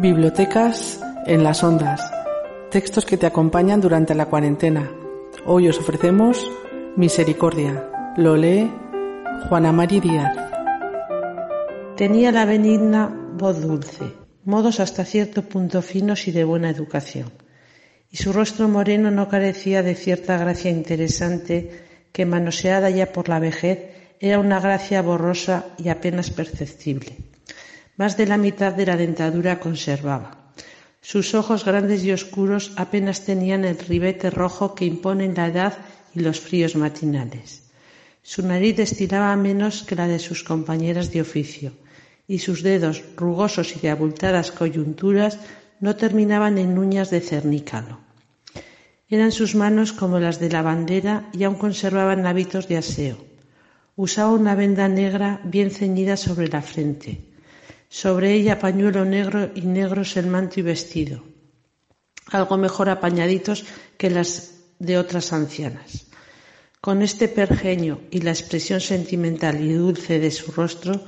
Bibliotecas 0.00 1.00
en 1.26 1.42
las 1.42 1.64
ondas. 1.64 2.00
Textos 2.70 3.04
que 3.04 3.16
te 3.16 3.26
acompañan 3.26 3.80
durante 3.80 4.14
la 4.14 4.26
cuarentena. 4.26 4.88
Hoy 5.44 5.68
os 5.68 5.80
ofrecemos 5.80 6.48
Misericordia. 6.94 7.90
Lo 8.16 8.36
lee 8.36 8.70
Juana 9.48 9.72
Mari 9.72 9.98
Díaz. 9.98 10.36
Tenía 11.96 12.30
la 12.30 12.44
benigna 12.44 13.12
voz 13.32 13.60
dulce, 13.60 14.12
modos 14.44 14.78
hasta 14.78 15.04
cierto 15.04 15.42
punto 15.42 15.82
finos 15.82 16.28
y 16.28 16.30
de 16.30 16.44
buena 16.44 16.70
educación, 16.70 17.32
y 18.08 18.18
su 18.18 18.32
rostro 18.32 18.68
moreno 18.68 19.10
no 19.10 19.28
carecía 19.28 19.82
de 19.82 19.96
cierta 19.96 20.38
gracia 20.38 20.70
interesante 20.70 21.72
que, 22.12 22.24
manoseada 22.24 22.88
ya 22.90 23.12
por 23.12 23.28
la 23.28 23.40
vejez, 23.40 23.80
era 24.20 24.38
una 24.38 24.60
gracia 24.60 25.02
borrosa 25.02 25.66
y 25.76 25.88
apenas 25.88 26.30
perceptible. 26.30 27.16
Más 27.98 28.16
de 28.16 28.26
la 28.26 28.38
mitad 28.38 28.72
de 28.74 28.86
la 28.86 28.96
dentadura 28.96 29.58
conservaba. 29.58 30.52
Sus 31.00 31.34
ojos 31.34 31.64
grandes 31.64 32.04
y 32.04 32.12
oscuros 32.12 32.70
apenas 32.76 33.24
tenían 33.24 33.64
el 33.64 33.76
ribete 33.76 34.30
rojo 34.30 34.76
que 34.76 34.84
imponen 34.84 35.34
la 35.34 35.48
edad 35.48 35.78
y 36.14 36.20
los 36.20 36.38
fríos 36.38 36.76
matinales. 36.76 37.64
Su 38.22 38.46
nariz 38.46 38.76
destilaba 38.76 39.34
menos 39.34 39.82
que 39.82 39.96
la 39.96 40.06
de 40.06 40.20
sus 40.20 40.44
compañeras 40.44 41.10
de 41.10 41.22
oficio, 41.22 41.72
y 42.28 42.38
sus 42.38 42.62
dedos, 42.62 43.02
rugosos 43.16 43.74
y 43.74 43.80
de 43.80 43.90
abultadas 43.90 44.52
coyunturas, 44.52 45.40
no 45.80 45.96
terminaban 45.96 46.56
en 46.58 46.78
uñas 46.78 47.10
de 47.10 47.20
cernícalo. 47.20 47.98
Eran 49.08 49.32
sus 49.32 49.56
manos 49.56 49.92
como 49.92 50.20
las 50.20 50.38
de 50.38 50.50
la 50.50 50.62
bandera 50.62 51.28
y 51.32 51.42
aún 51.42 51.56
conservaban 51.56 52.26
hábitos 52.26 52.68
de 52.68 52.76
aseo. 52.76 53.18
Usaba 53.96 54.30
una 54.30 54.54
venda 54.54 54.86
negra 54.86 55.40
bien 55.42 55.72
ceñida 55.72 56.16
sobre 56.16 56.46
la 56.46 56.62
frente 56.62 57.27
sobre 57.88 58.34
ella 58.34 58.58
pañuelo 58.58 59.04
negro 59.04 59.50
y 59.54 59.62
negros 59.62 60.16
el 60.16 60.26
manto 60.26 60.60
y 60.60 60.62
vestido, 60.62 61.24
algo 62.30 62.56
mejor 62.56 62.90
apañaditos 62.90 63.64
que 63.96 64.10
las 64.10 64.54
de 64.78 64.98
otras 64.98 65.32
ancianas. 65.32 66.06
Con 66.80 67.02
este 67.02 67.26
pergeño 67.28 68.00
y 68.10 68.20
la 68.20 68.30
expresión 68.30 68.80
sentimental 68.80 69.60
y 69.60 69.72
dulce 69.72 70.20
de 70.20 70.30
su 70.30 70.52
rostro, 70.52 71.02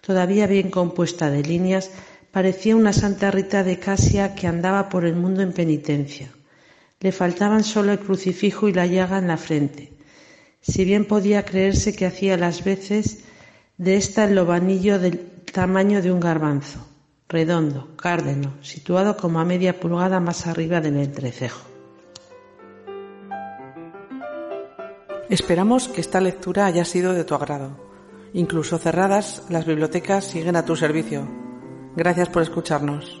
todavía 0.00 0.46
bien 0.46 0.70
compuesta 0.70 1.30
de 1.30 1.42
líneas, 1.42 1.90
parecía 2.32 2.74
una 2.74 2.92
Santa 2.92 3.30
Rita 3.30 3.62
de 3.62 3.78
Casia 3.78 4.34
que 4.34 4.48
andaba 4.48 4.88
por 4.88 5.04
el 5.04 5.14
mundo 5.14 5.42
en 5.42 5.52
penitencia. 5.52 6.32
Le 6.98 7.12
faltaban 7.12 7.62
solo 7.62 7.92
el 7.92 8.00
crucifijo 8.00 8.68
y 8.68 8.72
la 8.72 8.86
llaga 8.86 9.18
en 9.18 9.28
la 9.28 9.36
frente. 9.36 9.92
Si 10.60 10.84
bien 10.84 11.04
podía 11.04 11.44
creerse 11.44 11.94
que 11.94 12.06
hacía 12.06 12.36
las 12.36 12.64
veces 12.64 13.20
de 13.76 13.96
esta 13.96 14.24
el 14.24 14.34
lobanillo 14.34 14.98
del 14.98 15.31
tamaño 15.52 16.00
de 16.00 16.10
un 16.10 16.18
garbanzo, 16.18 16.80
redondo, 17.28 17.94
cárdeno, 17.96 18.54
situado 18.62 19.16
como 19.16 19.38
a 19.38 19.44
media 19.44 19.78
pulgada 19.78 20.18
más 20.18 20.46
arriba 20.46 20.80
del 20.80 20.96
entrecejo. 20.96 21.60
Esperamos 25.28 25.88
que 25.88 26.00
esta 26.00 26.20
lectura 26.20 26.66
haya 26.66 26.84
sido 26.84 27.12
de 27.12 27.24
tu 27.24 27.34
agrado. 27.34 27.70
Incluso 28.32 28.78
cerradas, 28.78 29.44
las 29.50 29.66
bibliotecas 29.66 30.24
siguen 30.24 30.56
a 30.56 30.64
tu 30.64 30.74
servicio. 30.74 31.28
Gracias 31.96 32.30
por 32.30 32.42
escucharnos. 32.42 33.20